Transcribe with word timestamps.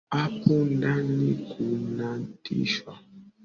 Hapo 0.11 0.53
ndani 0.53 1.27
kunatisha 1.49 2.91